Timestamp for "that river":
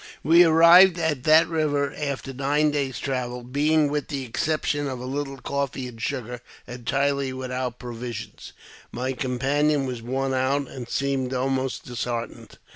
1.25-1.93